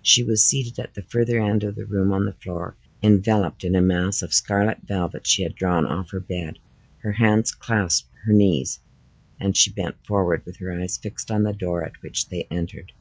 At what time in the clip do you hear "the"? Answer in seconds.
0.94-1.02, 1.74-1.84, 2.24-2.32, 11.42-11.52